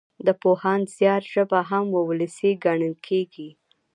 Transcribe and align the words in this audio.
د 0.25 0.27
پوهاند 0.41 0.85
زيار 0.97 1.23
ژبه 1.33 1.59
هم 1.69 1.85
وولسي 1.95 2.51
ګڼل 2.63 2.95
کېږي. 3.07 3.49